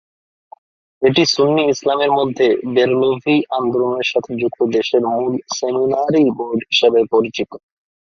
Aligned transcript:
এটি 1.01 1.23
সুন্নি 1.27 1.63
ইসলামের 1.73 2.11
মধ্যে 2.11 2.45
বেরলভী 2.73 3.37
আন্দোলনের 3.57 4.07
সাথে 4.11 4.31
যুক্ত 4.41 4.59
দেশের 4.75 5.03
মূল 5.11 5.25
সেমিনারি 5.57 6.23
বোর্ড 6.37 6.59
হিসাবে 6.69 6.99
পরিচিত। 7.13 7.51